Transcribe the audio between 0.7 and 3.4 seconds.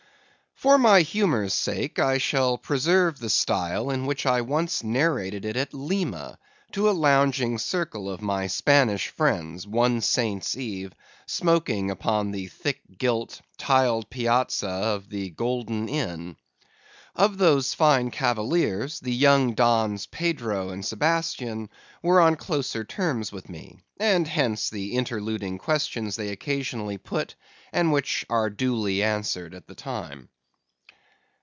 my humor's sake, I shall preserve the